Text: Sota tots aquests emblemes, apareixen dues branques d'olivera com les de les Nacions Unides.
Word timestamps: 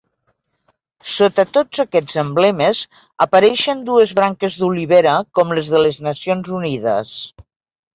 Sota 1.15 1.45
tots 1.57 1.83
aquests 1.83 2.17
emblemes, 2.23 2.83
apareixen 3.29 3.87
dues 3.93 4.17
branques 4.23 4.61
d'olivera 4.65 5.17
com 5.41 5.57
les 5.59 5.75
de 5.77 5.87
les 5.89 6.05
Nacions 6.13 6.55
Unides. 6.63 7.19